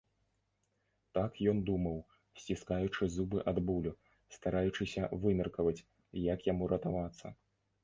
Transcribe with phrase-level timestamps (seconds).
[1.17, 1.99] Так ён думаў,
[2.41, 3.93] сціскаючы зубы ад болю,
[4.39, 5.77] стараючыся вымеркаваць,
[6.33, 7.27] як яму ратавацца.